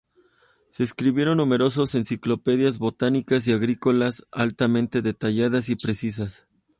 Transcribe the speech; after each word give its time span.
Se 0.69 0.83
escribieron 0.83 1.37
numerosas 1.37 1.93
enciclopedias 1.93 2.79
botánicas 2.79 3.47
y 3.47 3.51
agrícolas, 3.51 4.25
altamente 4.31 5.03
detalladas 5.03 5.69
y 5.69 5.75
precisas. 5.75 6.47